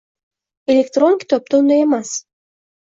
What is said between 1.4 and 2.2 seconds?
unday emas.